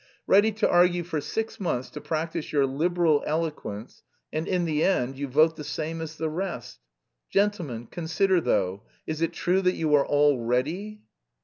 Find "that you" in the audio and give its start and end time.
9.61-9.93